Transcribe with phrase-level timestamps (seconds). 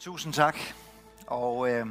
[0.00, 0.58] Tusind tak.
[1.26, 1.86] Og øh,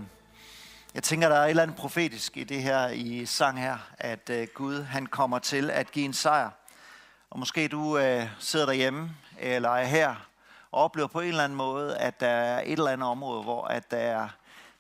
[0.94, 4.30] jeg tænker, der er et eller andet profetisk i det her i sang her, at
[4.30, 6.50] øh, Gud han kommer til at give en sejr.
[7.30, 10.16] Og måske du øh, sidder derhjemme eller er her
[10.72, 13.66] og oplever på en eller anden måde, at der er et eller andet område, hvor,
[13.66, 14.30] at der er,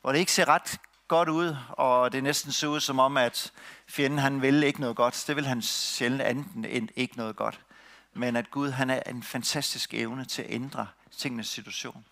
[0.02, 3.52] hvor det ikke ser ret godt ud, og det næsten ser ud som om, at
[3.88, 5.24] fjenden han vil ikke noget godt.
[5.28, 7.60] Det vil han sjældent andet end ikke noget godt.
[8.14, 10.88] Men at Gud han er en fantastisk evne til at ændre
[11.18, 12.06] tingenes situation.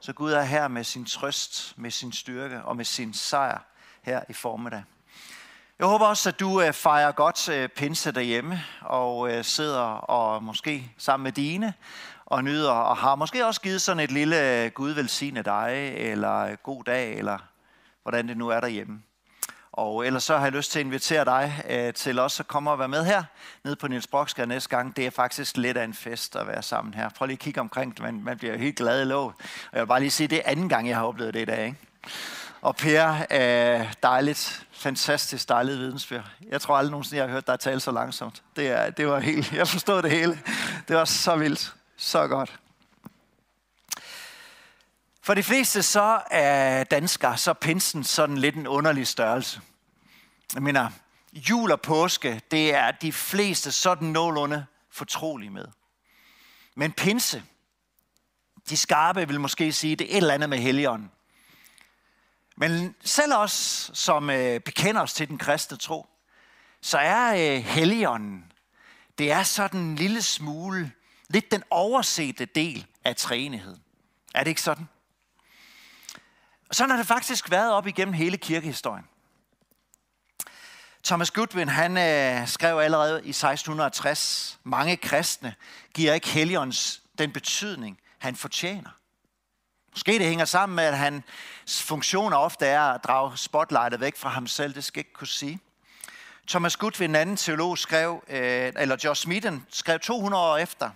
[0.00, 3.58] Så Gud er her med sin trøst, med sin styrke og med sin sejr
[4.02, 4.84] her i formiddag.
[5.78, 10.42] Jeg håber også, at du øh, fejrer godt øh, pinse derhjemme og øh, sidder og
[10.42, 11.74] måske sammen med dine
[12.26, 16.84] og nyder og har måske også givet sådan et lille Gud velsigne dig eller god
[16.84, 17.38] dag eller
[18.02, 19.02] hvordan det nu er derhjemme.
[19.78, 22.70] Og ellers så har jeg lyst til at invitere dig øh, til også at komme
[22.70, 23.22] og være med her,
[23.64, 24.96] nede på Niels Broksgade næste gang.
[24.96, 27.08] Det er faktisk lidt af en fest at være sammen her.
[27.08, 29.26] Prøv lige at kigge omkring, man, man bliver helt glad i lov.
[29.26, 31.44] Og jeg vil bare lige sige, det er anden gang, jeg har oplevet det i
[31.44, 31.66] dag.
[31.66, 31.78] Ikke?
[32.60, 36.24] Og Per, øh, dejligt, fantastisk dejligt vidensbjerg.
[36.48, 38.42] Jeg tror aldrig nogensinde, jeg har hørt dig tale så langsomt.
[38.56, 40.40] Det, er, det var helt, jeg forstod det hele.
[40.88, 42.58] Det var så vildt, så godt.
[45.22, 49.60] For de fleste så er danskere, så er pinsen sådan lidt en underlig størrelse.
[50.54, 50.90] Jeg mener,
[51.32, 55.64] jul og påske, det er de fleste sådan nogenlunde fortrolige med.
[56.74, 57.44] Men pinse,
[58.68, 61.10] de skarpe vil måske sige, det er et eller andet med helligånden.
[62.56, 66.06] Men selv os, som øh, bekender os til den kristne tro,
[66.80, 68.52] så er øh, helligånden,
[69.18, 70.92] det er sådan en lille smule,
[71.28, 73.82] lidt den oversete del af træenigheden.
[74.34, 74.88] Er det ikke sådan?
[76.68, 79.04] Og sådan har det faktisk været op igennem hele kirkehistorien.
[81.04, 85.54] Thomas Goodwin, han øh, skrev allerede i 1660, mange kristne
[85.94, 88.90] giver ikke Helligåndens den betydning, han fortjener.
[89.92, 94.28] Måske det hænger sammen med, at hans funktion ofte er at drage spotlightet væk fra
[94.28, 94.74] ham selv.
[94.74, 95.60] Det skal jeg ikke kunne sige.
[96.48, 100.90] Thomas Goodwin, en anden teolog, skrev, øh, eller Josh Smeaton, skrev 200 år efter,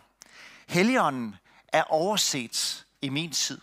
[0.69, 1.37] Helligånden
[1.69, 3.61] er overset i min tid.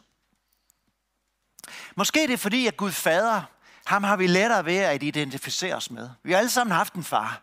[1.95, 3.43] Måske det er fordi, at Gud fader,
[3.89, 6.09] ham har vi lettere ved at identificere os med.
[6.23, 7.41] Vi har alle sammen haft en far.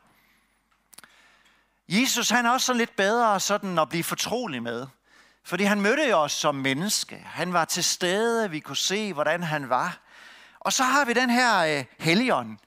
[1.88, 4.86] Jesus han er også sådan lidt bedre sådan at blive fortrolig med.
[5.44, 7.16] Fordi han mødte os som menneske.
[7.26, 9.98] Han var til stede, vi kunne se, hvordan han var.
[10.60, 12.58] Og så har vi den her øh, helion.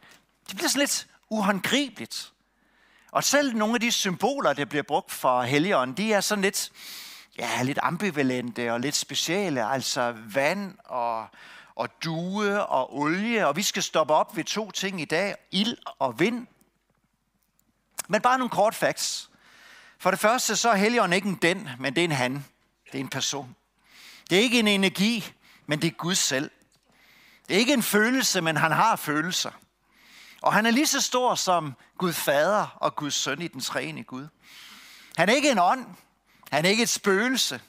[0.48, 2.32] Det bliver sådan lidt uhåndgribeligt.
[3.12, 6.72] Og selv nogle af de symboler, der bliver brugt for helion, de er sådan lidt,
[7.38, 9.66] ja, lidt ambivalente og lidt specielle.
[9.66, 11.28] Altså vand og,
[11.80, 15.78] og due og olie, og vi skal stoppe op ved to ting i dag, ild
[16.00, 16.48] og vind.
[18.08, 19.30] Men bare nogle kort facts.
[20.00, 22.46] For det første, så er Helligånden ikke en den, men det er en han.
[22.86, 23.56] Det er en person.
[24.30, 25.32] Det er ikke en energi,
[25.66, 26.52] men det er Gud selv.
[27.48, 29.52] Det er ikke en følelse, men han har følelser.
[30.42, 34.04] Og han er lige så stor som Gud Fader og Guds søn i den træne
[34.04, 34.28] Gud.
[35.18, 35.86] Han er ikke en ånd.
[36.52, 37.62] Han er ikke et spøgelse.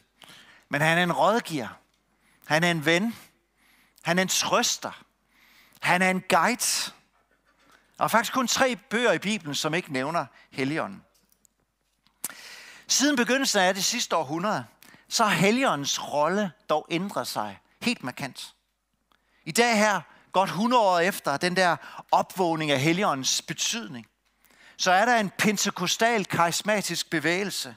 [0.68, 1.68] Men han er en rådgiver.
[2.46, 3.14] Han er en ven.
[4.02, 5.02] Han er en trøster.
[5.80, 6.92] Han er en guide.
[7.98, 11.04] Der er faktisk kun tre bøger i Bibelen, som ikke nævner Helligånden.
[12.88, 14.66] Siden begyndelsen af det sidste århundrede,
[15.08, 18.54] så har Helligåndens rolle dog ændret sig helt markant.
[19.44, 20.00] I dag her,
[20.32, 21.76] godt 100 år efter den der
[22.10, 24.06] opvågning af Helligåndens betydning,
[24.76, 27.76] så er der en pentekostal karismatisk bevægelse,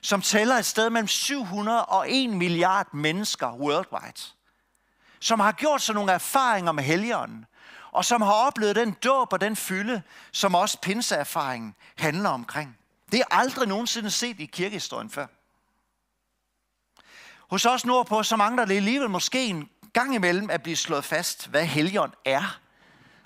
[0.00, 4.37] som tæller et sted mellem 700 og 1 milliard mennesker worldwide
[5.20, 7.46] som har gjort sig nogle erfaringer med helligånden,
[7.92, 10.02] og som har oplevet den dåb og den fylde,
[10.32, 12.78] som også pinseerfaringen handler omkring.
[13.12, 15.26] Det er aldrig nogensinde set i kirkehistorien før.
[17.50, 21.46] Hos os nordpå, så mangler det alligevel måske en gang imellem at blive slået fast,
[21.46, 22.60] hvad helgen er,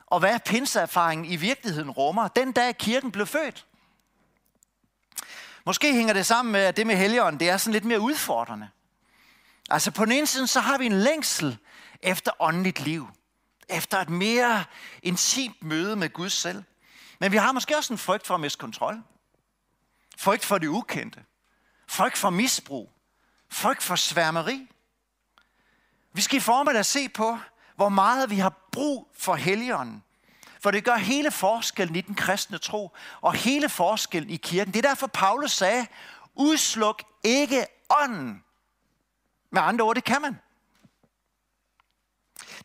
[0.06, 3.66] og hvad pinseerfaringen i virkeligheden rummer, den dag kirken blev født.
[5.66, 8.68] Måske hænger det sammen med, at det med helgen, det er sådan lidt mere udfordrende.
[9.72, 11.58] Altså på den ene side, så har vi en længsel
[12.02, 13.08] efter åndeligt liv.
[13.68, 14.64] Efter et mere
[15.02, 16.62] intimt møde med Gud selv.
[17.20, 19.02] Men vi har måske også en frygt for at miste kontrol.
[20.18, 21.24] Frygt for det ukendte.
[21.88, 22.92] Frygt for misbrug.
[23.50, 24.66] Frygt for sværmeri.
[26.12, 27.38] Vi skal i formet at se på,
[27.76, 30.02] hvor meget vi har brug for helligånden.
[30.60, 34.74] For det gør hele forskellen i den kristne tro, og hele forskellen i kirken.
[34.74, 35.86] Det er derfor, Paulus sagde,
[36.34, 37.66] udsluk ikke
[38.02, 38.44] ånden.
[39.52, 40.40] Med andre ord, det kan man.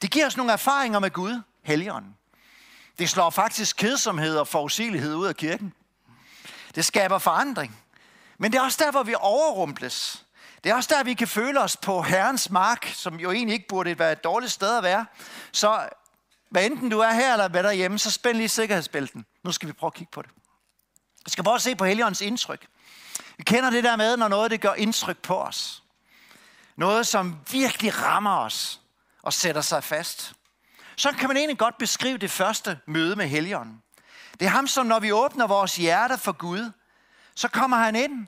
[0.01, 2.17] Det giver os nogle erfaringer med Gud, Helligånden.
[2.99, 5.73] Det slår faktisk kedsomhed og forudsigelighed ud af kirken.
[6.75, 7.77] Det skaber forandring.
[8.37, 10.25] Men det er også der, hvor vi overrumples.
[10.63, 13.67] Det er også der, vi kan føle os på Herrens mark, som jo egentlig ikke
[13.67, 15.05] burde være et dårligt sted at være.
[15.51, 15.89] Så
[16.49, 19.25] hvad enten du er her eller hvad derhjemme, så spænd lige sikkerhedsbælten.
[19.43, 20.31] Nu skal vi prøve at kigge på det.
[21.25, 22.67] Vi skal prøve at se på Helligåndens indtryk.
[23.37, 25.83] Vi kender det der med, når noget det gør indtryk på os.
[26.77, 28.81] Noget, som virkelig rammer os
[29.21, 30.33] og sætter sig fast.
[30.95, 33.81] Så kan man egentlig godt beskrive det første møde med Helligånden.
[34.39, 36.71] Det er ham, som når vi åbner vores hjerter for Gud,
[37.35, 38.27] så kommer han ind.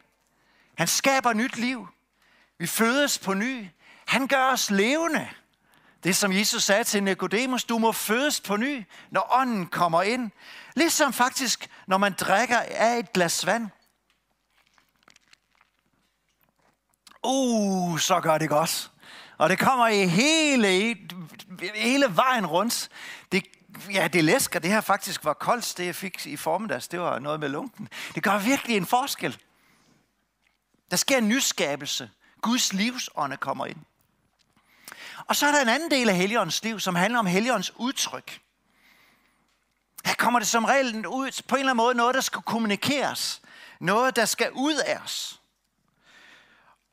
[0.78, 1.88] Han skaber nyt liv.
[2.60, 3.68] Vi fødes på ny.
[4.08, 5.30] Han gør os levende.
[6.04, 10.32] Det som Jesus sagde til Nikodemus, du må fødes på ny, når ånden kommer ind.
[10.76, 13.70] Ligesom faktisk, når man drikker af et glas vand.
[17.24, 18.92] Uh, så gør det godt.
[19.38, 20.98] Og det kommer i hele,
[21.76, 22.90] hele vejen rundt.
[23.32, 23.44] Det,
[23.94, 24.60] ja, det læsker.
[24.60, 26.88] Det her faktisk var koldt, det jeg fik i formiddags.
[26.88, 27.90] Det var noget med lunken.
[28.16, 29.38] Det gør virkelig en forskel.
[30.92, 32.10] Der sker en nyskabelse.
[32.42, 33.78] Guds livsånde kommer ind.
[35.28, 38.42] Og så er der en anden del af Helligåndens liv, som handler om Helligåndens udtryk.
[40.06, 43.42] Her kommer det som regel ud på en eller anden måde noget, der skal kommunikeres.
[43.80, 45.39] Noget, der skal ud af os.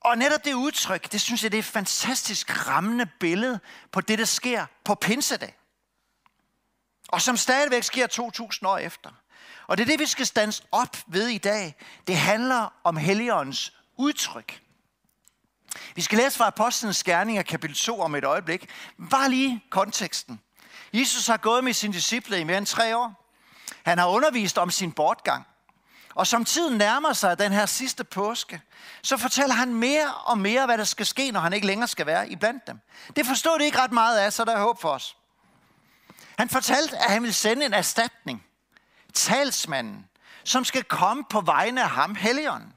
[0.07, 3.61] Og netop det udtryk, det synes jeg, det er et fantastisk rammende billede
[3.93, 5.57] på det, der sker på Pinsedag.
[7.09, 9.11] Og som stadigvæk sker 2000 år efter.
[9.67, 11.75] Og det er det, vi skal stands op ved i dag.
[12.07, 14.61] Det handler om Helligåndens udtryk.
[15.95, 18.71] Vi skal læse fra Apostlenes Gerninger, kapitel 2 om et øjeblik.
[19.11, 20.41] Bare lige konteksten.
[20.93, 23.33] Jesus har gået med sine disciple i mere end tre år.
[23.85, 25.47] Han har undervist om sin bortgang.
[26.17, 28.61] Og som tiden nærmer sig den her sidste påske,
[29.03, 32.07] så fortæller han mere og mere, hvad der skal ske, når han ikke længere skal
[32.07, 32.81] være i blandt dem.
[33.17, 35.17] Det forstod det ikke ret meget af, så der er håb for os.
[36.39, 38.45] Han fortalte, at han vil sende en erstatning.
[39.15, 40.09] Talsmanden,
[40.45, 42.73] som skal komme på vegne af ham, Helligånden.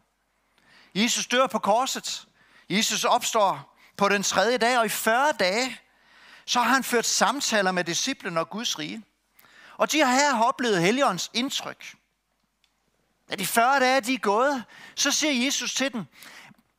[0.96, 2.28] Jesus dør på korset.
[2.70, 5.80] Jesus opstår på den tredje dag, og i 40 dage,
[6.46, 9.04] så har han ført samtaler med disciplene og Guds rige.
[9.78, 11.99] Og de har her oplevet Helligåndens indtryk.
[13.30, 14.64] Da de 40 dage de er gået,
[14.96, 16.06] så siger Jesus til dem,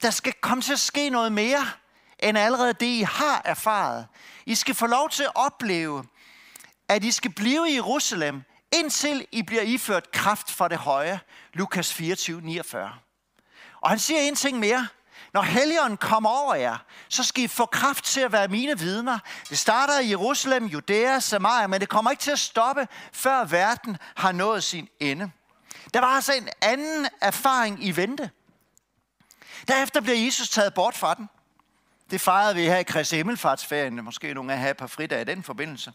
[0.02, 1.70] der skal komme til at ske noget mere,
[2.18, 4.06] end allerede det, I har erfaret.
[4.46, 6.04] I skal få lov til at opleve,
[6.88, 8.42] at I skal blive i Jerusalem,
[8.72, 11.20] indtil I bliver iført kraft fra det høje.
[11.52, 12.92] Lukas 24, 49.
[13.80, 14.88] Og han siger en ting mere.
[15.32, 16.76] Når Helligånden kommer over jer,
[17.08, 19.18] så skal I få kraft til at være mine vidner.
[19.50, 23.96] Det starter i Jerusalem, Judæa, Samaria, men det kommer ikke til at stoppe, før verden
[24.16, 25.30] har nået sin ende.
[25.94, 28.30] Der var altså en anden erfaring i vente.
[29.68, 31.28] Derefter bliver Jesus taget bort fra den.
[32.10, 34.04] Det fejrede vi her i Kristi Himmelfartsferien.
[34.04, 35.92] Måske nogle af jer har et par fridage i den forbindelse.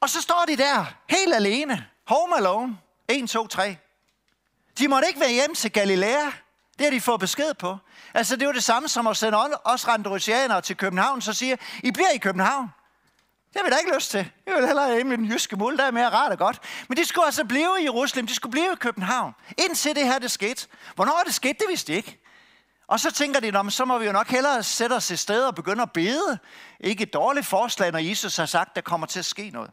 [0.00, 1.86] Og så står de der, helt alene.
[2.06, 2.78] Home alone.
[3.08, 3.76] 1, 2, 3.
[4.78, 6.30] De måtte ikke være hjem til Galilea.
[6.78, 7.78] Det har de fået besked på.
[8.14, 11.90] Altså, det er det samme som at sende os randrusianere til København, så siger, I
[11.90, 12.68] bliver i København.
[13.52, 14.30] Det har vi da ikke lyst til.
[14.46, 16.58] Jeg vil hellere hjemme i den jyske muld, der er mere rart og godt.
[16.88, 19.34] Men de skulle altså blive i Jerusalem, de skulle blive i København.
[19.58, 20.66] Indtil det her det skete.
[20.94, 22.20] Hvornår det skete, det vidste de ikke.
[22.86, 25.54] Og så tænker de, så må vi jo nok hellere sætte os et sted og
[25.54, 26.38] begynde at bede.
[26.80, 29.70] Ikke et dårligt forslag, når Jesus har sagt, der kommer til at ske noget.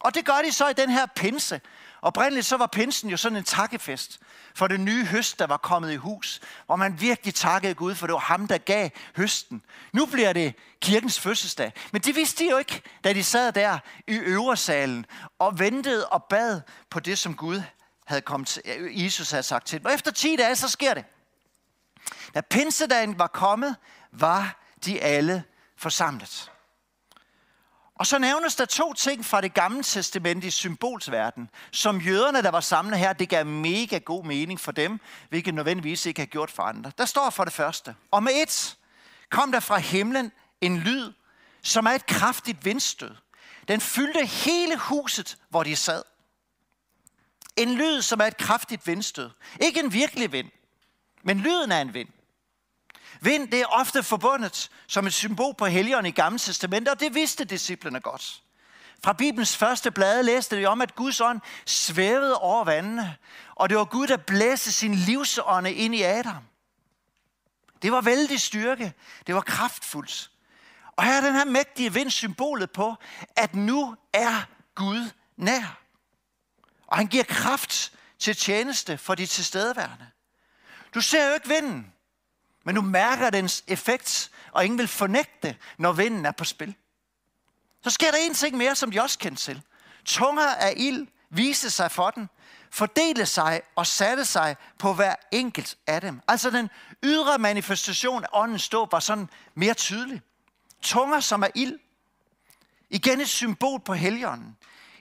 [0.00, 1.60] Og det gør de så i den her pinse.
[2.02, 4.20] Oprindeligt så var pinsen jo sådan en takkefest
[4.54, 8.06] for den nye høst, der var kommet i hus, hvor man virkelig takkede Gud, for
[8.06, 9.62] det var ham, der gav høsten.
[9.92, 11.72] Nu bliver det kirkens fødselsdag.
[11.92, 15.06] Men det vidste de jo ikke, da de sad der i øversalen
[15.38, 17.62] og ventede og bad på det, som Gud
[18.06, 19.86] havde kommet til, Jesus havde sagt til dem.
[19.86, 21.04] Og efter 10 dage, så sker det.
[22.34, 23.76] Da pinsedagen var kommet,
[24.12, 25.44] var de alle
[25.76, 26.51] forsamlet.
[28.02, 32.50] Og så nævnes der to ting fra det gamle testament i symbolsverden, som jøderne, der
[32.50, 36.50] var samlet her, det gav mega god mening for dem, hvilket nødvendigvis ikke har gjort
[36.50, 36.92] for andre.
[36.98, 38.76] Der står for det første, og med et
[39.30, 41.12] kom der fra himlen en lyd,
[41.62, 43.14] som er et kraftigt vindstød.
[43.68, 46.02] Den fyldte hele huset, hvor de sad.
[47.56, 49.30] En lyd, som er et kraftigt vindstød.
[49.60, 50.50] Ikke en virkelig vind,
[51.22, 52.08] men lyden af en vind.
[53.24, 57.14] Vind, det er ofte forbundet som et symbol på helligånden i Gamle Testament, og det
[57.14, 58.42] vidste disciplene godt.
[59.04, 63.16] Fra Bibelens første blade læste vi om, at Guds ånd svævede over vandene,
[63.54, 66.44] og det var Gud, der blæste sin livsånde ind i Adam.
[67.82, 68.92] Det var vældig styrke.
[69.26, 70.30] Det var kraftfuldt.
[70.96, 72.94] Og her er den her mægtige vind symbolet på,
[73.36, 75.78] at nu er Gud nær.
[76.86, 80.06] Og han giver kraft til tjeneste for de tilstedeværende.
[80.94, 81.92] Du ser jo ikke vinden.
[82.64, 86.74] Men du mærker dens effekt, og ingen vil fornægte det, når vinden er på spil.
[87.84, 89.62] Så sker der en ting mere, som de også kendte til.
[90.04, 92.28] Tunger af ild viste sig for den,
[92.70, 96.20] fordele sig og satte sig på hver enkelt af dem.
[96.28, 96.70] Altså den
[97.02, 100.22] ydre manifestation af åndens dåb var sådan mere tydelig.
[100.82, 101.78] Tunger som er ild.
[102.90, 104.56] Igen et symbol på helgenen.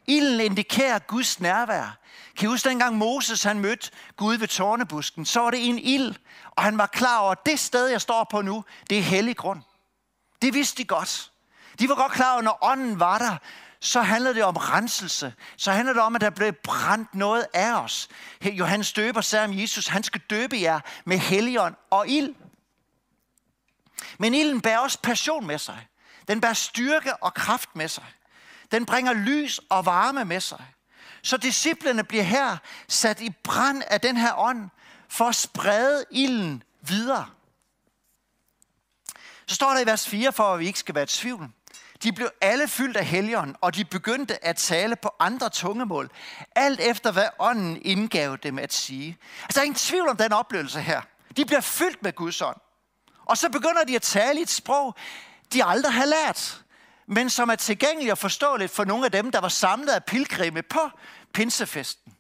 [0.07, 1.97] Ilden indikerer Guds nærvær.
[2.37, 5.25] Kan I huske dengang Moses han mødte Gud ved tårnebusken?
[5.25, 6.15] Så var det en ild,
[6.51, 9.37] og han var klar over, at det sted, jeg står på nu, det er hellig
[9.37, 9.61] grund.
[10.41, 11.31] Det vidste de godt.
[11.79, 13.37] De var godt klar over, at når ånden var der,
[13.79, 15.33] så handlede det om renselse.
[15.57, 18.09] Så handlede det om, at der blev brændt noget af os.
[18.45, 22.35] Johannes døber sagde om Jesus, han skal døbe jer med helligånd og ild.
[24.17, 25.87] Men ilden bærer også passion med sig.
[26.27, 28.05] Den bærer styrke og kraft med sig.
[28.71, 30.65] Den bringer lys og varme med sig.
[31.21, 34.69] Så disciplene bliver her sat i brand af den her ånd,
[35.09, 37.25] for at sprede ilden videre.
[39.45, 41.49] Så står der i vers 4, for at vi ikke skal være i tvivl.
[42.03, 46.11] De blev alle fyldt af helgen, og de begyndte at tale på andre tungemål,
[46.55, 49.17] alt efter hvad ånden indgav dem at sige.
[49.43, 51.01] Altså, der er ingen tvivl om den oplevelse her.
[51.37, 52.57] De bliver fyldt med Guds ånd.
[53.25, 54.95] Og så begynder de at tale i et sprog,
[55.53, 56.63] de aldrig har lært,
[57.11, 60.61] men som er tilgængeligt og forståeligt for nogle af dem, der var samlet af pilgrimme
[60.61, 60.89] på
[61.33, 62.13] pinsefesten.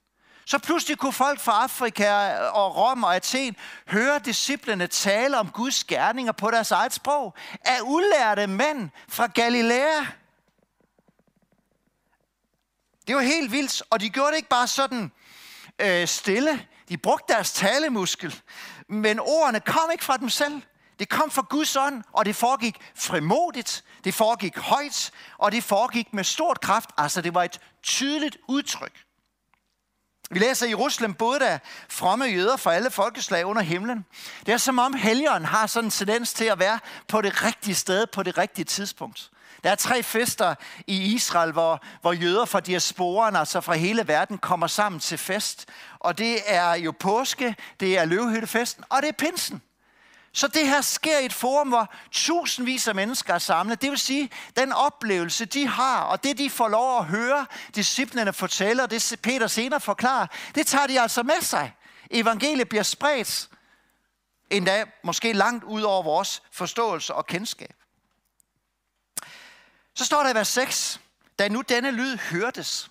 [0.45, 3.55] Så pludselig kunne folk fra Afrika og Rom og Athen
[3.87, 7.35] høre disciplene tale om Guds gerninger på deres eget sprog.
[7.65, 10.05] Af udlærte mænd fra Galilea.
[13.07, 15.11] Det var helt vildt, og de gjorde det ikke bare sådan
[15.79, 16.67] øh, stille.
[16.89, 18.41] De brugte deres talemuskel,
[18.87, 20.61] men ordene kom ikke fra dem selv.
[21.01, 26.13] Det kom fra Guds ånd, og det foregik frimodigt, det foregik højt, og det foregik
[26.13, 26.89] med stort kraft.
[26.97, 29.03] Altså, det var et tydeligt udtryk.
[30.31, 34.05] Vi læser i Jerusalem både der fromme jøder fra alle folkeslag under himlen.
[34.45, 37.75] Det er som om helgeren har sådan en tendens til at være på det rigtige
[37.75, 39.31] sted på det rigtige tidspunkt.
[39.63, 40.55] Der er tre fester
[40.87, 45.69] i Israel, hvor, hvor jøder fra diasporen, altså fra hele verden, kommer sammen til fest.
[45.99, 49.61] Og det er jo påske, det er løvehyttefesten, og det er pinsen.
[50.33, 53.81] Så det her sker i et forum, hvor tusindvis af mennesker er samlet.
[53.81, 57.45] Det vil sige, den oplevelse, de har, og det, de får lov at høre
[57.75, 61.73] disciplinerne fortælle, og det Peter senere forklarer, det tager de altså med sig.
[62.11, 63.49] Evangeliet bliver spredt
[64.51, 67.75] endda måske langt ud over vores forståelse og kendskab.
[69.95, 70.99] Så står der i vers 6,
[71.39, 72.90] da nu denne lyd hørtes,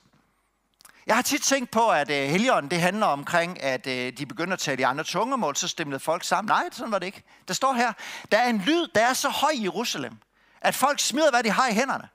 [1.11, 4.53] jeg har tit tænkt på, at uh, Helligånden, det handler omkring, at uh, de begynder
[4.53, 6.49] at tale i andre tungemål, så stemlede folk sammen.
[6.49, 7.23] Nej, sådan var det ikke.
[7.49, 7.93] Der står her,
[8.33, 10.13] der er en lyd, der er så høj i Jerusalem,
[10.61, 12.09] at folk smider, hvad de har i hænderne.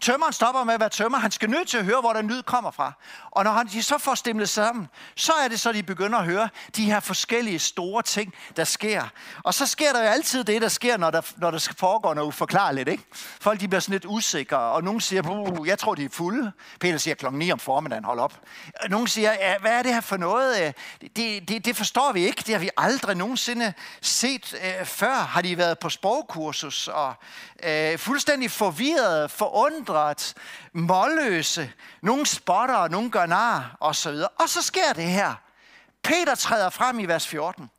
[0.00, 1.18] Tømmeren stopper med at være tømmer.
[1.18, 2.92] Han skal nødt til at høre, hvor den lyd kommer fra.
[3.30, 6.48] Og når de så får stemlet sammen, så er det så, de begynder at høre
[6.76, 9.02] de her forskellige store ting, der sker.
[9.44, 12.28] Og så sker der jo altid det, der sker, når der, når der foregår noget
[12.28, 12.88] uforklarligt.
[12.88, 13.04] Ikke?
[13.40, 16.52] Folk de bliver sådan lidt usikre, og nogen siger, jeg tror, de er fulde.
[16.80, 18.40] Peter siger klokken 9 om formiddagen, hold op.
[18.88, 20.74] Nogen siger, ja, hvad er det her for noget?
[21.16, 22.42] Det, det, det forstår vi ikke.
[22.46, 25.14] Det har vi aldrig nogensinde set øh, før.
[25.14, 27.14] Har de været på sprogkursus og
[27.62, 29.30] øh, fuldstændig forvirret,
[29.88, 30.34] forundret,
[30.72, 31.72] målløse.
[32.02, 34.28] Nogle spotter, nogle gør nar, og så videre.
[34.28, 35.34] Og så sker det her.
[36.02, 37.70] Peter træder frem i vers 14,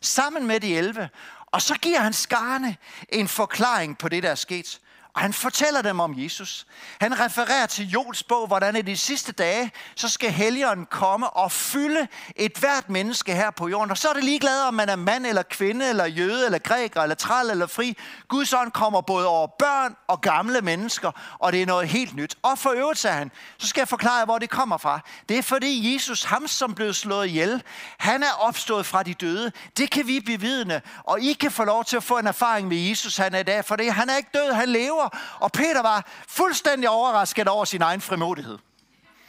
[0.00, 1.08] sammen med de 11,
[1.46, 2.76] og så giver han skarne
[3.08, 4.80] en forklaring på det, der er sket.
[5.14, 6.66] Og han fortæller dem om Jesus.
[7.00, 11.52] Han refererer til Jols bog, hvordan i de sidste dage, så skal helligånden komme og
[11.52, 13.90] fylde et hvert menneske her på jorden.
[13.90, 17.02] Og så er det ligeglad, om man er mand eller kvinde, eller jøde, eller græker,
[17.02, 17.96] eller træl, eller fri.
[18.28, 22.36] Guds ånd kommer både over børn og gamle mennesker, og det er noget helt nyt.
[22.42, 25.00] Og for øvrigt, sagde han, så skal jeg forklare, hvor det kommer fra.
[25.28, 27.62] Det er fordi Jesus, ham som blev slået ihjel,
[27.98, 29.52] han er opstået fra de døde.
[29.76, 32.76] Det kan vi bevidne, og I kan få lov til at få en erfaring med
[32.76, 35.36] Jesus, han er i dag, for det, han er ikke død, han lever lever.
[35.40, 38.58] Og Peter var fuldstændig overrasket over sin egen frimodighed.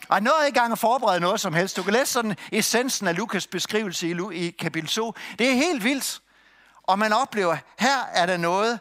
[0.09, 1.77] Og han nåede ikke engang at forberede noget som helst.
[1.77, 5.13] Du kan læse sådan essensen af Lukas beskrivelse i, i kapitel 2.
[5.39, 6.21] Det er helt vildt.
[6.83, 8.79] Og man oplever, her er der noget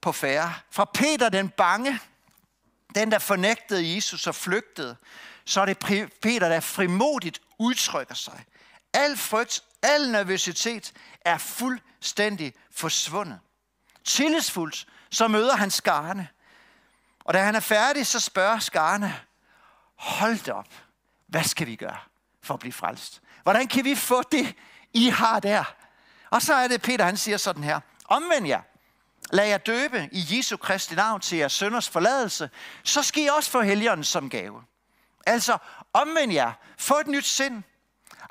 [0.00, 0.54] på færre.
[0.70, 2.00] Fra Peter den bange,
[2.94, 4.96] den der fornægtede Jesus og flygtede,
[5.44, 5.78] så er det
[6.22, 8.44] Peter, der frimodigt udtrykker sig.
[8.92, 13.38] Al frygt, al nervøsitet er fuldstændig forsvundet.
[14.04, 16.28] Tillidsfuldt, så møder han skarne.
[17.26, 19.20] Og da han er færdig, så spørger skarne,
[19.96, 20.68] hold da op,
[21.26, 21.98] hvad skal vi gøre
[22.42, 23.22] for at blive frelst?
[23.42, 24.54] Hvordan kan vi få det,
[24.92, 25.64] I har der?
[26.30, 28.60] Og så er det Peter, han siger sådan her, omvend jer,
[29.30, 32.50] lad jer døbe i Jesu Kristi navn til jeres sønders forladelse,
[32.82, 34.62] så skal I også få helgeren som gave.
[35.26, 35.58] Altså,
[35.92, 37.62] omvend jer, få et nyt sind,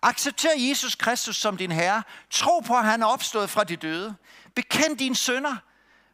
[0.02, 2.04] Accepter Jesus Kristus som din Herre.
[2.30, 4.16] Tro på, at han er opstået fra de døde.
[4.56, 5.56] Bekend dine sønder.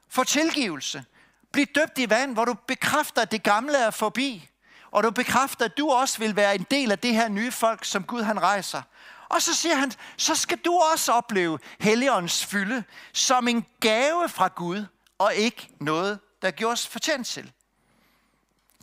[0.10, 1.06] Få tilgivelse.
[1.52, 4.48] Bliv døbt i vand, hvor du bekræfter, at det gamle er forbi.
[4.92, 7.86] og du bekræfter, at du også vil være en del af det her nye folk,
[7.86, 8.82] som Gud han rejser.
[9.30, 14.48] Og så siger han, så skal du også opleve Helligåndens fylde som en gave fra
[14.48, 14.86] Gud,
[15.18, 17.52] og ikke noget, der gjorde fortjent til.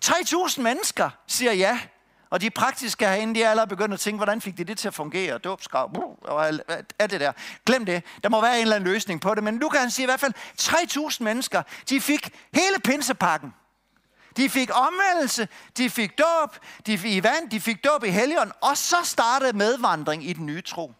[0.04, 1.80] 3.000 mennesker siger ja,
[2.30, 4.88] og de praktiske herinde, de er allerede begyndt at tænke, hvordan fik de det til
[4.88, 5.38] at fungere?
[5.38, 6.46] Dåbskrav, og
[6.98, 7.32] alt det der.
[7.66, 8.02] Glem det.
[8.22, 9.44] Der må være en eller anden løsning på det.
[9.44, 13.54] Men nu kan han sige i hvert fald, 3.000 mennesker, de fik hele pinsepakken.
[14.36, 16.56] De fik omvendelse, de fik dåb,
[16.86, 20.46] de fik i vand, de fik dåb i helgen, og så startede medvandring i den
[20.46, 20.92] nye tro.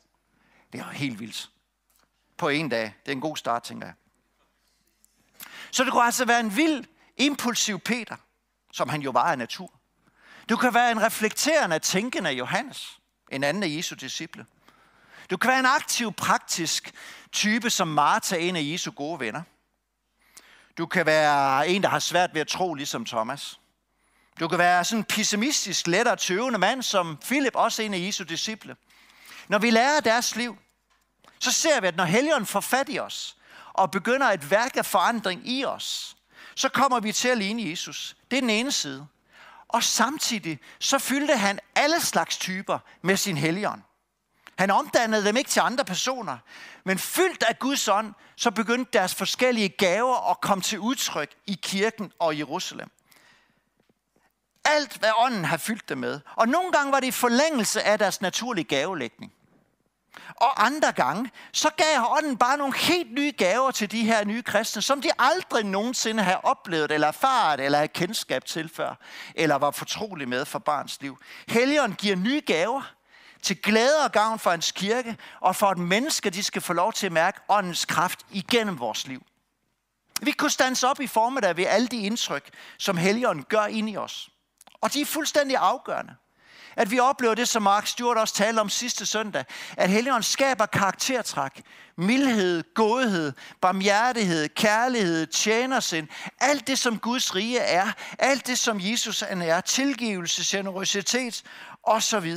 [0.73, 1.51] Det er jo helt vildt.
[2.37, 2.83] På en dag.
[2.83, 3.95] Det er en god start, tænker jeg.
[5.71, 6.85] Så det kunne altså være en vild,
[7.17, 8.17] impulsiv Peter,
[8.73, 9.78] som han jo var af natur.
[10.49, 12.99] Du kan være en reflekterende, tænkende Johannes,
[13.33, 14.47] en anden af Jesu disciple.
[15.31, 16.93] Du kan være en aktiv, praktisk
[17.33, 19.43] type som Martha, en af Jesu gode venner.
[20.79, 23.61] Du kan være en, der har svært ved at tro, ligesom Thomas.
[24.41, 27.99] Du kan være sådan en pessimistisk, let og tøvende mand, som Philip, også en af
[27.99, 28.77] Jesu disciple.
[29.49, 30.59] Når vi lærer deres liv,
[31.39, 33.37] så ser vi, at når helgen får fat i os,
[33.73, 36.17] og begynder et værk af forandring i os,
[36.55, 38.17] så kommer vi til at ligne Jesus.
[38.31, 39.07] Det er den ene side.
[39.69, 43.83] Og samtidig så fyldte han alle slags typer med sin helligånd.
[44.59, 46.39] Han omdannede dem ikke til andre personer,
[46.85, 51.59] men fyldt af Guds ånd, så begyndte deres forskellige gaver at komme til udtryk i
[51.63, 52.91] kirken og Jerusalem.
[54.65, 56.21] Alt, hvad ånden har fyldt dem med.
[56.37, 59.33] Og nogle gange var det i forlængelse af deres naturlige gavelægning.
[60.35, 64.43] Og andre gange, så gav ånden bare nogle helt nye gaver til de her nye
[64.43, 68.95] kristne, som de aldrig nogensinde havde oplevet, eller erfaret, eller havde kendskab til før,
[69.35, 71.19] eller var fortrolig med for barns liv.
[71.49, 72.83] Helligånden giver nye gaver,
[73.43, 76.93] til glæde og gavn for hans kirke, og for at mennesker de skal få lov
[76.93, 79.23] til at mærke åndens kraft igennem vores liv.
[80.23, 83.97] Vi kunne stands op i formiddag ved alle de indtryk, som Helligånden gør ind i
[83.97, 84.31] os.
[84.81, 86.15] Og de er fuldstændig afgørende.
[86.79, 89.45] At vi oplever det, som Mark Stewart også talte om sidste søndag,
[89.77, 91.63] at Helligånden skaber karaktertræk,
[91.97, 96.09] mildhed, godhed, barmhjertighed, kærlighed, tjenersind,
[96.41, 101.43] alt det, som Guds rige er, alt det, som Jesus er, tilgivelse, generøsitet
[101.83, 102.37] osv.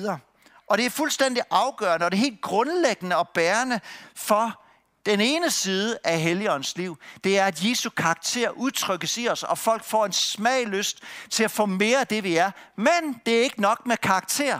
[0.67, 3.79] Og det er fuldstændig afgørende, og det er helt grundlæggende og bærende
[4.15, 4.60] for
[5.05, 9.57] den ene side af Helligåndens liv, det er, at Jesu karakter udtrykkes i os, og
[9.57, 12.51] folk får en smaglyst til at få mere af det, vi er.
[12.75, 14.59] Men det er ikke nok med karakter.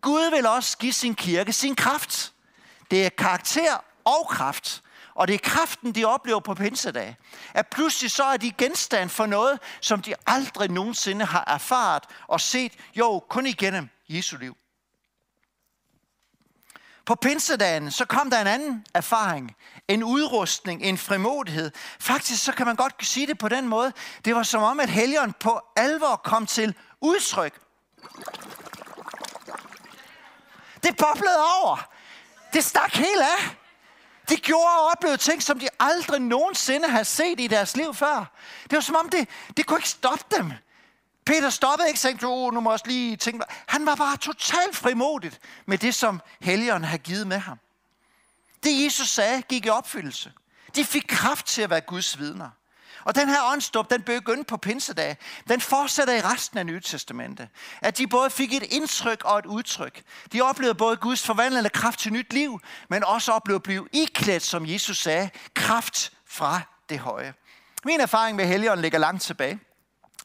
[0.00, 2.32] Gud vil også give sin kirke sin kraft.
[2.90, 4.82] Det er karakter og kraft.
[5.14, 7.16] Og det er kraften, de oplever på pinsedag.
[7.54, 12.40] At pludselig så er de genstand for noget, som de aldrig nogensinde har erfaret og
[12.40, 14.56] set, jo, kun igennem Jesu liv.
[17.06, 19.56] På pinsedagen, så kom der en anden erfaring.
[19.88, 21.70] En udrustning, en frimodighed.
[22.00, 23.92] Faktisk, så kan man godt sige det på den måde.
[24.24, 27.60] Det var som om, at helgen på alvor kom til udtryk.
[30.82, 31.88] Det boblede over.
[32.52, 33.56] Det stak helt af.
[34.28, 38.32] De gjorde og oplevede ting, som de aldrig nogensinde havde set i deres liv før.
[38.62, 40.52] Det var som om, det, det kunne ikke stoppe dem.
[41.26, 43.44] Peter stoppede ikke og tænkte, oh, nu må jeg også lige tænke.
[43.66, 47.58] Han var bare totalt frimodigt med det, som Helligånden havde givet med ham.
[48.64, 50.32] Det Jesus sagde, gik i opfyldelse.
[50.74, 52.50] De fik kraft til at være Guds vidner.
[53.04, 55.16] Og den her åndsdåb, den begyndte på pinsedag.
[55.48, 57.48] Den fortsætter i resten af Nye Testamente.
[57.80, 60.02] At de både fik et indtryk og et udtryk.
[60.32, 64.42] De oplevede både Guds forvandlende kraft til nyt liv, men også oplevede at blive iklædt,
[64.42, 67.34] som Jesus sagde, kraft fra det høje.
[67.84, 69.60] Min erfaring med Helligånden ligger langt tilbage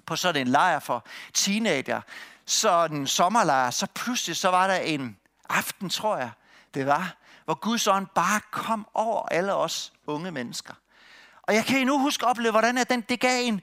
[0.05, 2.01] på sådan en lejr for teenager,
[2.45, 5.17] sådan en sommerlejr, så pludselig så var der en
[5.49, 6.29] aften, tror jeg,
[6.73, 10.73] det var, hvor Guds ånd bare kom over alle os unge mennesker.
[11.41, 13.61] Og jeg kan endnu huske at opleve, hvordan den, det gav en,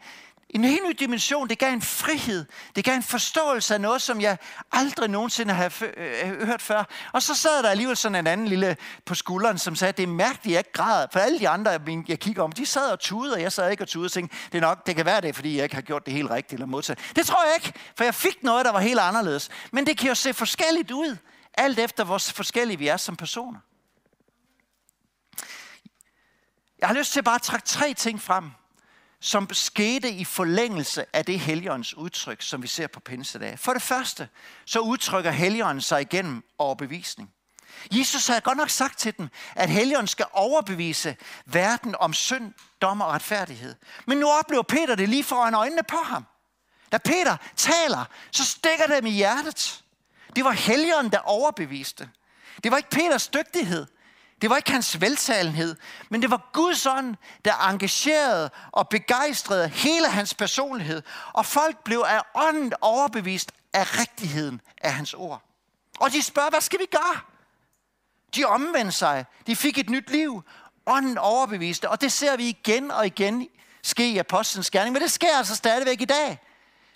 [0.53, 1.49] en helt ny dimension.
[1.49, 2.45] Det gav en frihed.
[2.77, 4.37] Det gav en forståelse af noget, som jeg
[4.73, 6.85] aldrig nogensinde har øh, øh, hørt før.
[7.13, 10.07] Og så sad der alligevel sådan en anden lille på skulderen, som sagde, det er
[10.07, 11.07] mærkeligt, at jeg ikke græder.
[11.13, 11.71] For alle de andre,
[12.09, 14.37] jeg kigger om, de sad og tudede, og jeg sad ikke og tudede og tænkte,
[14.53, 16.53] det, er nok, det kan være det, fordi jeg ikke har gjort det helt rigtigt
[16.53, 16.99] eller modsat.
[17.17, 19.49] Det tror jeg ikke, for jeg fik noget, der var helt anderledes.
[19.73, 21.17] Men det kan jo se forskelligt ud,
[21.55, 23.61] alt efter hvor forskellige vi er som personer.
[26.79, 28.51] Jeg har lyst til bare at trække tre ting frem,
[29.25, 33.59] som skete i forlængelse af det helgens udtryk, som vi ser på pinsedag.
[33.59, 34.29] For det første,
[34.65, 37.31] så udtrykker helgen sig igennem overbevisning.
[37.93, 43.01] Jesus havde godt nok sagt til dem, at helgen skal overbevise verden om synd, dom
[43.01, 43.75] og retfærdighed.
[44.07, 46.27] Men nu oplever Peter det lige foran øjnene på ham.
[46.93, 49.85] Da Peter taler, så stikker det dem i hjertet.
[50.37, 52.11] Det var helgen, der overbeviste.
[52.65, 53.87] Det var ikke Peters dygtighed.
[54.43, 55.77] Det var ikke hans veltalenhed,
[56.09, 61.03] men det var Guds ånd, der engagerede og begejstrede hele hans personlighed.
[61.33, 65.43] Og folk blev af ånden overbevist af rigtigheden af hans ord.
[66.01, 67.21] Og de spørger, hvad skal vi gøre?
[68.37, 69.25] De omvendte sig.
[69.47, 70.43] De fik et nyt liv.
[70.87, 71.89] Ånden overbeviste.
[71.89, 73.49] Og det ser vi igen og igen
[73.83, 74.93] ske i Apostlenes Gerning.
[74.93, 76.39] Men det sker altså stadigvæk i dag.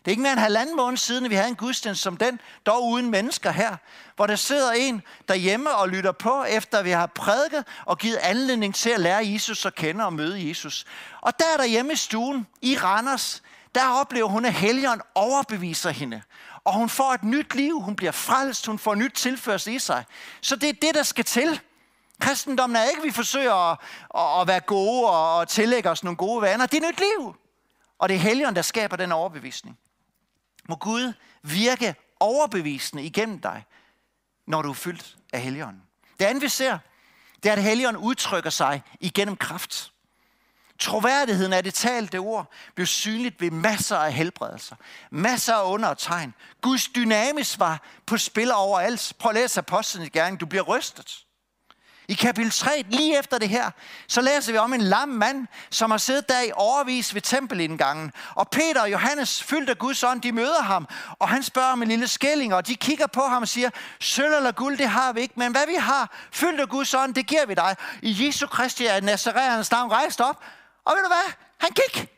[0.07, 2.41] Det er ikke mere end halvanden måned siden, at vi havde en gudstjeneste som den,
[2.67, 3.77] dog uden mennesker her,
[4.17, 8.75] hvor der sidder en derhjemme og lytter på, efter vi har prædiket og givet anledning
[8.75, 10.85] til at lære Jesus at kende og møde Jesus.
[11.21, 13.43] Og der er derhjemme i stuen i Randers,
[13.75, 16.23] der oplever hun, at helgen overbeviser hende.
[16.65, 20.05] Og hun får et nyt liv, hun bliver frelst, hun får nyt tilførsel i sig.
[20.41, 21.61] Så det er det, der skal til.
[22.21, 26.43] Kristendommen er ikke, at vi forsøger at, at være gode og tillægge os nogle gode
[26.43, 26.67] vaner.
[26.67, 27.37] Det er nyt liv.
[27.99, 29.79] Og det er helgen, der skaber den overbevisning.
[30.69, 33.65] Må Gud virke overbevisende igennem dig,
[34.47, 35.83] når du er fyldt af Helligånden.
[36.21, 36.79] Det andet vi ser,
[37.43, 39.93] det er, at Helligånden udtrykker sig igennem kraft.
[40.79, 44.77] Troværdigheden af det talte ord blev synligt ved masser af helbredelser.
[45.11, 46.35] Masser af under og tegn.
[46.61, 49.13] Guds dynamis var på spil overalt.
[49.19, 50.41] Prøv at læse apostlenes gerning.
[50.41, 51.26] Du bliver rystet.
[52.09, 53.71] I kapitel 3, lige efter det her,
[54.09, 58.13] så læser vi om en lam mand, som har siddet der i overvis ved tempelindgangen.
[58.35, 60.89] Og Peter og Johannes, fyldt af Guds ånd, de møder ham,
[61.19, 64.35] og han spørger om en lille skilling, og de kigger på ham og siger, sølv
[64.35, 67.27] eller guld, det har vi ikke, men hvad vi har, fyldt af Guds ånd, det
[67.27, 67.77] giver vi dig.
[68.03, 70.45] I Jesu Kristi af Nazareans navn rejst op,
[70.85, 71.33] og ved du hvad?
[71.59, 72.09] Han gik.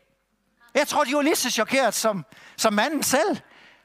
[0.75, 2.25] Jeg tror, de var lige så chokeret som,
[2.57, 3.37] som manden selv.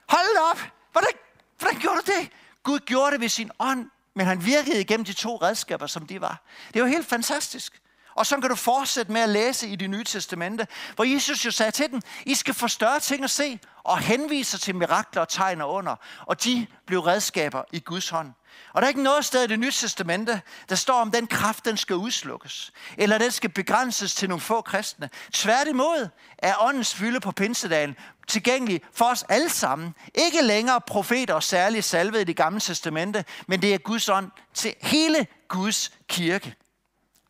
[0.09, 0.59] Hold op!
[0.91, 1.11] Hvordan,
[1.57, 2.29] hvordan gjorde du det?
[2.63, 6.21] Gud gjorde det ved sin ånd men han virkede igennem de to redskaber, som de
[6.21, 6.43] var.
[6.67, 7.79] Det er jo helt fantastisk.
[8.15, 11.51] Og så kan du fortsætte med at læse i det nye testamente, hvor Jesus jo
[11.51, 15.29] sagde til dem, I skal få større ting at se, og henviser til mirakler og
[15.29, 15.95] tegn og under.
[16.19, 18.33] Og de blev redskaber i Guds hånd.
[18.73, 21.65] Og der er ikke noget sted i det nye testamente, der står om den kraft,
[21.65, 22.71] den skal udslukkes.
[22.97, 25.09] Eller den skal begrænses til nogle få kristne.
[25.31, 27.95] Tværtimod er åndens fylde på pinsedagen
[28.27, 29.95] tilgængelig for os alle sammen.
[30.15, 34.31] Ikke længere profeter og særligt salvet i det gamle testamente, men det er Guds ånd
[34.53, 36.55] til hele Guds kirke.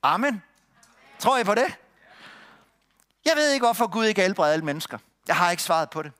[0.04, 0.42] Amen.
[1.20, 1.76] Tror I på det?
[3.26, 4.98] Jeg ved ikke, hvorfor Gud ikke helbreder alle mennesker.
[5.28, 6.12] Jeg har ikke svaret på det.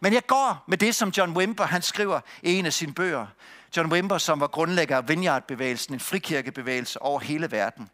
[0.00, 3.26] Men jeg går med det, som John Wimber han skriver i en af sine bøger.
[3.76, 7.90] John Wimber, som var grundlægger af Vineyard-bevægelsen, en frikirkebevægelse over hele verden,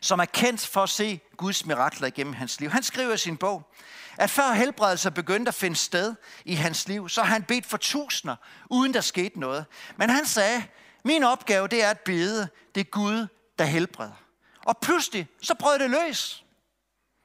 [0.00, 2.70] som er kendt for at se Guds mirakler igennem hans liv.
[2.70, 3.72] Han skriver i sin bog,
[4.18, 7.76] at før helbredelser begyndte at finde sted i hans liv, så har han bedt for
[7.76, 8.36] tusinder,
[8.70, 9.64] uden der skete noget.
[9.96, 10.64] Men han sagde,
[11.04, 13.26] min opgave det er at bede, det er Gud,
[13.58, 14.24] der helbreder.
[14.66, 16.44] Og pludselig, så brød det løs.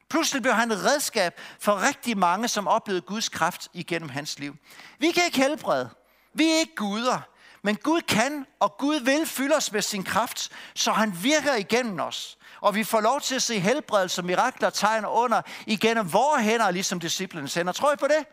[0.10, 4.56] Pludselig blev han et redskab for rigtig mange, som oplevede Guds kraft igennem hans liv.
[5.00, 5.90] Vi kan ikke helbrede.
[6.34, 7.22] Vi er ikke guder.
[7.62, 12.00] Men Gud kan, og Gud vil fylde os med sin kraft, så han virker igennem
[12.00, 12.38] os.
[12.62, 16.72] Og vi får lov til at se helbredelse, mirakler, tegn og under igennem vores hænder,
[16.72, 17.74] ligesom disciplinens hænder.
[17.74, 18.26] Tror I på det?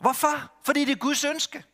[0.00, 0.52] Hvorfor?
[0.64, 1.64] Fordi det er Guds ønske.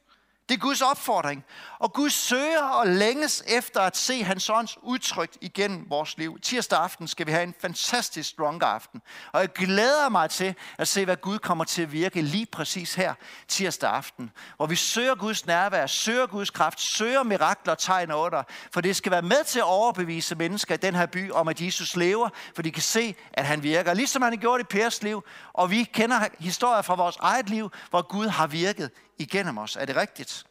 [0.49, 1.45] Det er Guds opfordring.
[1.79, 6.39] Og Gud søger og længes efter at se hans ånds udtrykt igennem vores liv.
[6.43, 9.03] Tirsdag aften skal vi have en fantastisk strong aften.
[9.33, 12.95] Og jeg glæder mig til at se, hvad Gud kommer til at virke lige præcis
[12.95, 13.15] her
[13.49, 14.31] tirsdag aften.
[14.57, 18.43] Hvor vi søger Guds nærvær, søger Guds kraft, søger mirakler, tegn og under.
[18.73, 21.61] For det skal være med til at overbevise mennesker i den her by om, at
[21.61, 22.29] Jesus lever.
[22.55, 23.95] For de kan se, at han virker.
[23.95, 25.25] Ligesom han har gjort i Pers liv.
[25.53, 29.77] Og vi kender historier fra vores eget liv, hvor Gud har virket igennem os.
[29.77, 30.45] Er det rigtigt?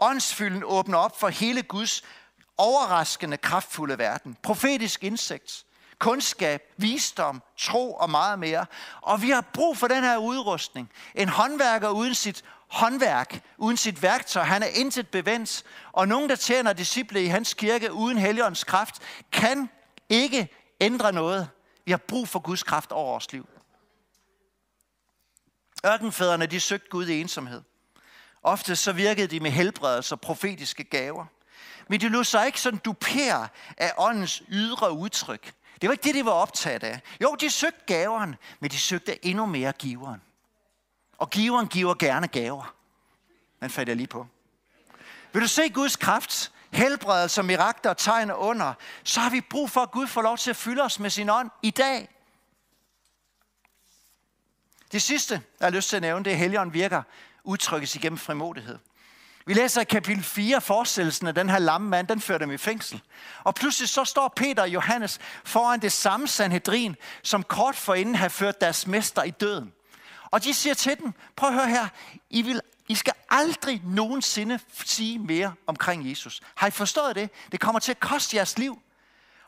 [0.00, 2.02] Åndsfylden åbner op for hele Guds
[2.56, 4.36] overraskende, kraftfulde verden.
[4.42, 5.64] Profetisk indsigt,
[5.98, 8.66] kundskab, visdom, tro og meget mere.
[9.00, 10.90] Og vi har brug for den her udrustning.
[11.14, 15.64] En håndværker uden sit håndværk, uden sit værktøj, han er intet bevendt.
[15.92, 19.02] Og nogen, der tjener disciple i hans kirke uden helligåndens kraft,
[19.32, 19.70] kan
[20.08, 20.48] ikke
[20.80, 21.48] ændre noget.
[21.84, 23.48] Vi har brug for Guds kraft over vores liv.
[25.86, 27.62] Ørkenfædrene, de søgte Gud i ensomhed.
[28.46, 31.26] Ofte så virkede de med helbredelse og profetiske gaver.
[31.88, 35.54] Men de lå sig ikke sådan dupere af åndens ydre udtryk.
[35.80, 37.00] Det var ikke det, de var optaget af.
[37.22, 40.22] Jo, de søgte gaveren, men de søgte endnu mere giveren.
[41.18, 42.74] Og giveren giver gerne gaver.
[43.60, 44.26] Den fandt jeg lige på.
[45.32, 49.80] Vil du se Guds kraft, helbredelse, mirakler, og tegn under, så har vi brug for,
[49.80, 52.08] at Gud får lov til at fylde os med sin ånd i dag.
[54.92, 57.02] Det sidste, jeg har lyst til at nævne, det er, at Helligånden virker
[57.46, 58.78] udtrykkes igennem frimodighed.
[59.46, 62.56] Vi læser i kapitel 4 forestillelsen af den her lamme mand, den fører dem i
[62.56, 63.00] fængsel.
[63.44, 68.28] Og pludselig så står Peter og Johannes foran det samme Sanhedrin, som kort forinden har
[68.28, 69.72] ført deres mester i døden.
[70.24, 71.88] Og de siger til dem, prøv at høre her,
[72.30, 76.40] I vil I skal aldrig nogensinde sige mere omkring Jesus.
[76.54, 77.30] Har I forstået det?
[77.52, 78.82] Det kommer til at koste jeres liv.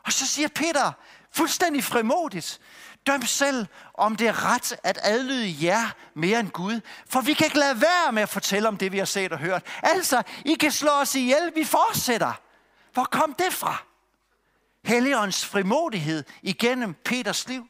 [0.05, 0.91] Og så siger Peter,
[1.31, 2.59] fuldstændig frimodigt,
[3.07, 6.81] døm selv, om det er ret at adlyde jer mere end Gud.
[7.09, 9.39] For vi kan ikke lade være med at fortælle om det, vi har set og
[9.39, 9.63] hørt.
[9.83, 12.33] Altså, I kan slå os ihjel, vi fortsætter.
[12.93, 13.83] Hvor kom det fra?
[14.83, 17.67] Helligåndens frimodighed igennem Peters liv.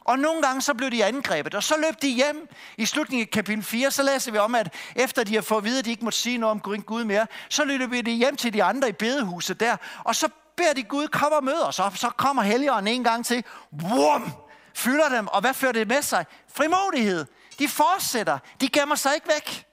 [0.00, 2.48] Og nogle gange så blev de angrebet, og så løb de hjem.
[2.76, 5.64] I slutningen af kapitel 4, så læser vi om, at efter de har fået at
[5.64, 8.52] vide, at de ikke måtte sige noget om Gud mere, så løb de hjem til
[8.52, 10.28] de andre i bedehuset der, og så
[10.58, 11.78] beder de Gud, kom og mød os.
[11.78, 13.44] Og så kommer Helligånden en gang til,
[13.82, 14.32] Wum!
[14.74, 16.26] fylder dem, og hvad fører det med sig?
[16.54, 17.26] Frimodighed.
[17.58, 18.38] De fortsætter.
[18.60, 19.64] De gemmer sig ikke væk.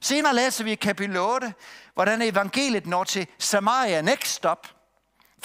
[0.00, 1.54] Senere læser vi i kapitel 8,
[1.94, 4.66] hvordan evangeliet når til Samaria, next stop.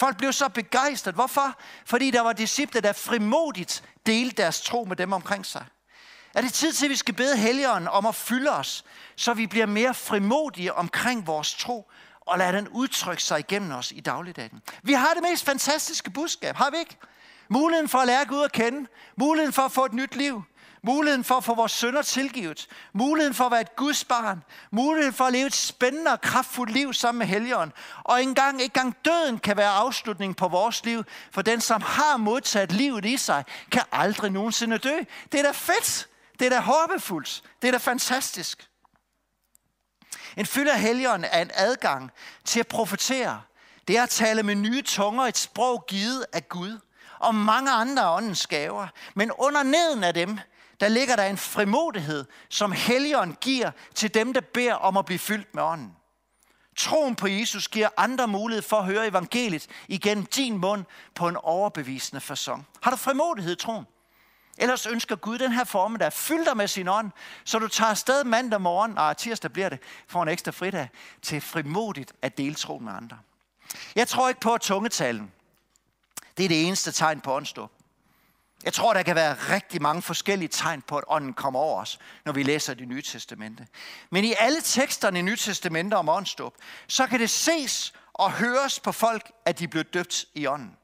[0.00, 1.14] Folk blev så begejstret.
[1.14, 1.58] Hvorfor?
[1.86, 5.64] Fordi der var disciple, der frimodigt delte deres tro med dem omkring sig.
[6.34, 8.84] Er det tid til, at vi skal bede Helligånden om at fylde os,
[9.16, 11.90] så vi bliver mere frimodige omkring vores tro,
[12.26, 14.62] og lad den udtrykke sig igennem os i dagligdagen.
[14.82, 16.96] Vi har det mest fantastiske budskab, har vi ikke?
[17.48, 18.88] Muligheden for at lære Gud at kende.
[19.16, 20.42] Muligheden for at få et nyt liv.
[20.84, 22.66] Muligheden for at få vores sønder tilgivet.
[22.92, 24.44] Muligheden for at være et Guds barn.
[24.70, 27.72] Muligheden for at leve et spændende og kraftfuldt liv sammen med Helligånden.
[28.02, 31.04] Og engang, ikke engang døden kan være afslutningen på vores liv.
[31.30, 34.96] For den, som har modtaget livet i sig, kan aldrig nogensinde dø.
[35.32, 36.08] Det er da fedt.
[36.38, 37.42] Det er da håbefuldt.
[37.62, 38.68] Det er da fantastisk.
[40.36, 42.10] En fylde af Helligånden er en adgang
[42.44, 43.42] til at profetere.
[43.88, 46.78] Det er at tale med nye tunger, et sprog givet af Gud
[47.18, 48.86] og mange andre åndens gaver.
[49.14, 50.38] Men under neden af dem,
[50.80, 55.18] der ligger der en frimodighed, som Helligånden giver til dem, der beder om at blive
[55.18, 55.96] fyldt med ånden.
[56.76, 61.36] Troen på Jesus giver andre mulighed for at høre evangeliet igennem din mund på en
[61.36, 62.62] overbevisende façon.
[62.82, 63.86] Har du frimodighed i troen?
[64.62, 67.10] Ellers ønsker Gud den her form, der fylder dig med sin ånd,
[67.44, 70.88] så du tager afsted mandag morgen, og tirsdag bliver det, for en ekstra fridag,
[71.22, 73.18] til frimodigt at dele troen med andre.
[73.94, 75.32] Jeg tror ikke på, at tungetalen,
[76.36, 77.72] det er det eneste tegn på åndsdåb.
[78.64, 81.98] Jeg tror, der kan være rigtig mange forskellige tegn på, at ånden kommer over os,
[82.24, 83.66] når vi læser det nye testamente.
[84.10, 86.54] Men i alle teksterne i nye testamente om åndsdåb,
[86.86, 90.76] så kan det ses og høres på folk, at de blev døbt i ånden.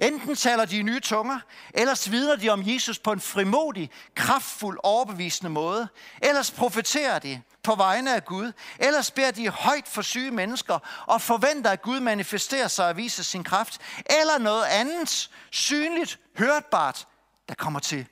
[0.00, 1.40] Enten taler de i nye tunger,
[1.74, 5.88] ellers vidner de om Jesus på en frimodig, kraftfuld, overbevisende måde.
[6.22, 8.52] Ellers profeterer de på vegne af Gud.
[8.78, 13.22] Ellers beder de højt for syge mennesker og forventer, at Gud manifesterer sig og viser
[13.22, 13.80] sin kraft.
[14.20, 17.06] Eller noget andet, synligt, hørbart,
[17.48, 18.06] der kommer til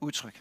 [0.00, 0.40] udtryk.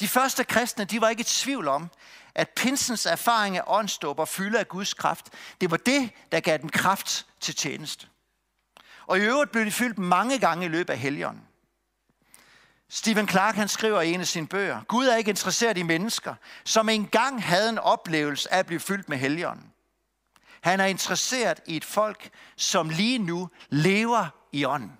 [0.00, 1.90] De første kristne, de var ikke i tvivl om,
[2.34, 5.26] at pinsens erfaring af åndsdåb og fylde af Guds kraft,
[5.60, 8.06] det var det, der gav dem kraft til tjeneste.
[9.08, 11.42] Og i øvrigt blev de fyldt mange gange i løbet af helgen.
[12.88, 16.34] Stephen Clark han skriver i en af sine bøger, Gud er ikke interesseret i mennesker,
[16.64, 19.72] som engang havde en oplevelse af at blive fyldt med helgen.
[20.60, 24.98] Han er interesseret i et folk, som lige nu lever i ånden.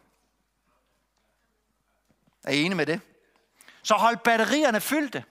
[2.45, 3.01] Er I enige med det?
[3.83, 5.25] Så hold batterierne fyldte.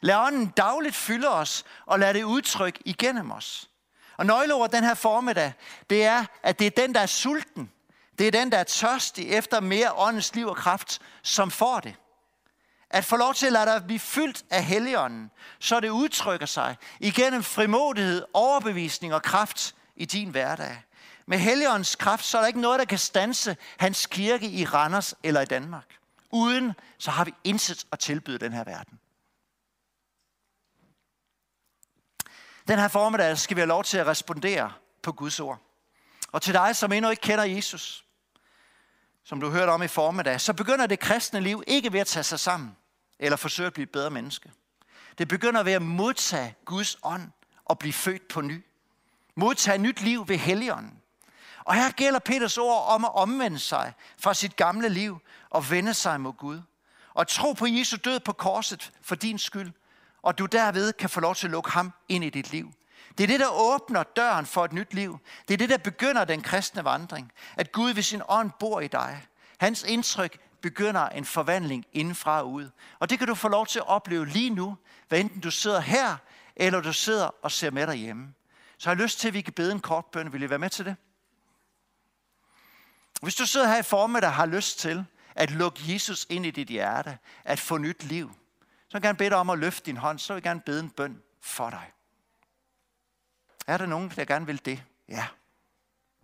[0.00, 3.70] Lad ånden dagligt fylde os, og lad det udtryk igennem os.
[4.16, 5.52] Og nøgleordet den her formiddag,
[5.90, 7.70] det er, at det er den, der er sulten,
[8.18, 11.94] det er den, der er tørstig efter mere åndens liv og kraft, som får det.
[12.90, 16.76] At få lov til at lade dig blive fyldt af Helligånden, så det udtrykker sig
[17.00, 20.82] igennem frimodighed, overbevisning og kraft i din hverdag.
[21.26, 25.14] Med Helligåndens kraft, så er der ikke noget, der kan stanse hans kirke i Randers
[25.22, 25.96] eller i Danmark.
[26.30, 29.00] Uden, så har vi indsat at tilbyde den her verden.
[32.68, 35.58] Den her formiddag skal vi have lov til at respondere på Guds ord.
[36.32, 38.05] Og til dig, som endnu ikke kender Jesus,
[39.26, 42.24] som du hørte om i formiddag, så begynder det kristne liv ikke ved at tage
[42.24, 42.76] sig sammen
[43.18, 44.52] eller forsøge at blive et bedre menneske.
[45.18, 47.30] Det begynder ved at modtage Guds ånd
[47.64, 48.64] og blive født på ny.
[49.34, 50.98] Modtage nyt liv ved Helligånden.
[51.64, 55.18] Og her gælder Peters ord om at omvende sig fra sit gamle liv
[55.50, 56.60] og vende sig mod Gud.
[57.14, 59.72] Og tro på Jesu død på korset for din skyld,
[60.22, 62.72] og du derved kan få lov til at lukke ham ind i dit liv.
[63.18, 65.18] Det er det, der åbner døren for et nyt liv.
[65.48, 67.32] Det er det, der begynder den kristne vandring.
[67.56, 69.26] At Gud ved sin ånd bor i dig.
[69.58, 72.70] Hans indtryk begynder en forvandling indenfra og ud.
[72.98, 74.76] Og det kan du få lov til at opleve lige nu,
[75.08, 76.16] hvad enten du sidder her,
[76.56, 78.34] eller du sidder og ser med derhjemme.
[78.78, 80.32] Så har jeg lyst til, at vi kan bede en kort bøn.
[80.32, 80.96] Vil I være med til det?
[83.22, 86.50] Hvis du sidder her i formiddag og har lyst til at lukke Jesus ind i
[86.50, 88.30] dit hjerte, at få nyt liv,
[88.88, 90.60] så vil jeg gerne bede dig om at løfte din hånd, så vil jeg gerne
[90.60, 91.92] bede en bøn for dig.
[93.66, 94.84] Er der nogen, der gerne vil det?
[95.08, 95.28] Ja.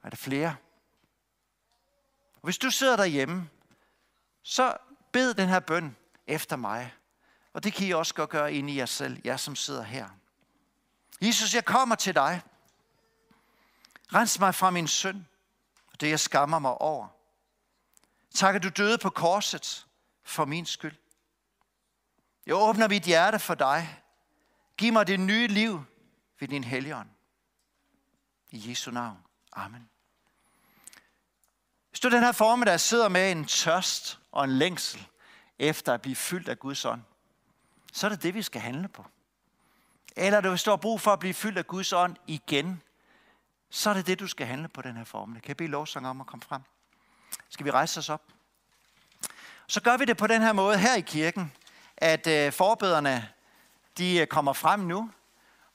[0.02, 0.56] Er der flere?
[2.42, 3.50] Hvis du sidder derhjemme,
[4.42, 4.76] så
[5.12, 6.94] bed den her bøn efter mig.
[7.52, 10.08] Og det kan I også godt gøre ind i jer selv, jer som sidder her.
[11.20, 12.42] Jesus, jeg kommer til dig.
[14.14, 15.24] Rens mig fra min synd,
[15.92, 17.08] og det jeg skammer mig over.
[18.34, 19.86] Tak, at du døde på korset
[20.22, 20.96] for min skyld.
[22.46, 24.02] Jeg åbner mit hjerte for dig.
[24.76, 25.84] Giv mig det nye liv
[26.40, 27.11] ved din helligånd.
[28.52, 29.18] I Jesu navn.
[29.52, 29.88] Amen.
[31.90, 35.08] Hvis du den her formiddag sidder med en tørst og en længsel
[35.58, 37.02] efter at blive fyldt af Guds ånd,
[37.92, 39.06] så er det det, vi skal handle på.
[40.16, 42.82] Eller du står brug for at blive fyldt af Guds ånd igen,
[43.70, 45.42] så er det det, du skal handle på den her formiddag.
[45.42, 46.62] Kan jeg bede lovsang om at komme frem?
[47.48, 48.22] Skal vi rejse os op?
[49.66, 51.52] Så gør vi det på den her måde her i kirken,
[51.96, 53.28] at øh, forbederne
[53.98, 55.10] de øh, kommer frem nu,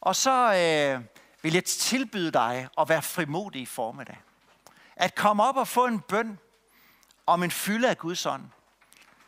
[0.01, 1.16] og så øh,
[1.47, 4.17] vil jeg tilbyde dig at være frimodig i formiddag.
[4.95, 6.39] At komme op og få en bøn
[7.25, 8.43] om en fylde af Guds ånd.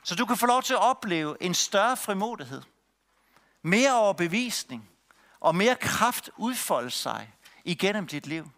[0.03, 2.62] Så du kan få lov til at opleve en større frimodighed,
[3.62, 4.89] mere overbevisning
[5.39, 8.51] og mere kraft udfolde sig igennem dit liv.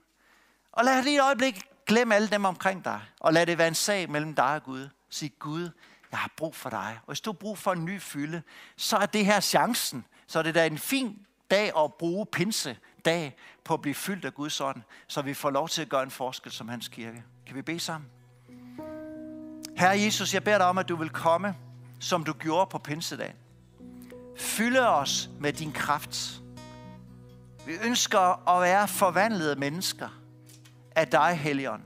[0.71, 3.75] Og lad lige et øjeblik glemme alle dem omkring dig, og lad det være en
[3.75, 4.89] sag mellem dig og Gud.
[5.09, 5.69] Sig, Gud,
[6.11, 6.99] jeg har brug for dig.
[7.01, 8.43] Og hvis du har brug for en ny fylde,
[8.77, 10.05] så er det her chancen.
[10.27, 14.25] Så er det da en fin dag at bruge pinse dag på at blive fyldt
[14.25, 17.23] af Guds ånd, så vi får lov til at gøre en forskel som hans kirke.
[17.47, 18.09] Kan vi bede sammen?
[19.77, 21.55] Herre Jesus, jeg beder dig om, at du vil komme,
[21.99, 23.33] som du gjorde på pinsedag.
[24.37, 26.41] Fylde os med din kraft.
[27.65, 30.09] Vi ønsker at være forvandlede mennesker
[30.95, 31.81] af dig, Helligånd.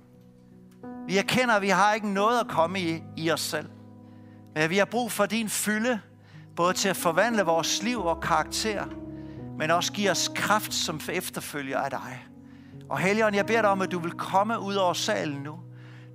[1.08, 3.70] Vi erkender, at vi har ikke noget at komme i, i os selv.
[4.56, 6.02] Men vi har brug for din fylde,
[6.56, 8.86] både til at forvandle vores liv og karakter,
[9.58, 12.26] men også giv os kraft som efterfølger af dig.
[12.90, 15.56] Og Helligånd, jeg beder dig om, at du vil komme ud over salen nu.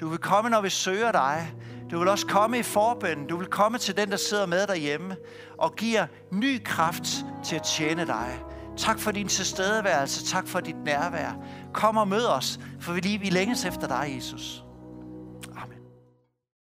[0.01, 1.55] Du vil komme, når vi søger dig.
[1.91, 3.27] Du vil også komme i forbønden.
[3.27, 5.17] Du vil komme til den, der sidder med derhjemme
[5.59, 7.05] og giver ny kraft
[7.45, 8.43] til at tjene dig.
[8.77, 10.25] Tak for din tilstedeværelse.
[10.25, 11.33] Tak for dit nærvær.
[11.75, 14.65] Kom og mød os, for vi lige vi længes efter dig, Jesus.